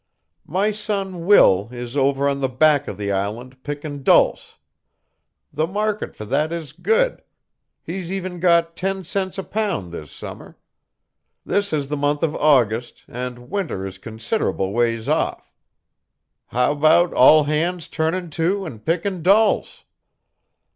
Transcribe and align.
My 0.47 0.71
son 0.71 1.27
Will 1.27 1.69
is 1.71 1.95
over 1.95 2.27
on 2.27 2.39
the 2.41 2.49
back 2.49 2.87
of 2.87 2.97
the 2.97 3.11
island 3.11 3.61
pickin' 3.61 4.01
dulce. 4.01 4.57
The 5.53 5.67
market 5.67 6.15
fer 6.15 6.25
that 6.25 6.51
is 6.51 6.71
good 6.71 7.21
he's 7.83 8.11
even 8.11 8.39
got 8.39 8.75
ten 8.75 9.03
cents 9.03 9.37
a 9.37 9.43
pound 9.43 9.91
this 9.91 10.09
summer. 10.11 10.57
This 11.45 11.71
is 11.71 11.87
the 11.89 11.97
month 11.97 12.23
of 12.23 12.35
August 12.35 13.03
and 13.07 13.51
winter 13.51 13.85
is 13.85 13.99
consid'able 13.99 14.73
ways 14.73 15.07
off. 15.07 15.53
How 16.47 16.71
about 16.71 17.13
all 17.13 17.43
hands 17.43 17.87
turnin' 17.87 18.31
to 18.31 18.65
an' 18.65 18.79
pickin' 18.79 19.21
dulce?" 19.21 19.83